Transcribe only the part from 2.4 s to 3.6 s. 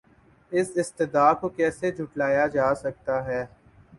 جاسکتاہے؟